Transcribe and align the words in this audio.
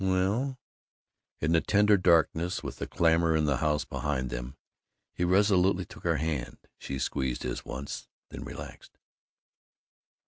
"Well" 0.03 0.57
In 1.41 1.51
the 1.51 1.61
tender 1.61 1.95
darkness, 1.95 2.63
with 2.63 2.77
the 2.77 2.87
clamor 2.87 3.35
in 3.35 3.45
the 3.45 3.57
house 3.57 3.85
behind 3.85 4.31
them, 4.31 4.55
he 5.13 5.23
resolutely 5.23 5.85
took 5.85 6.03
her 6.05 6.17
hand. 6.17 6.57
She 6.79 6.97
squeezed 6.97 7.43
his 7.43 7.63
once, 7.65 8.07
then 8.29 8.43
relaxed. 8.43 8.97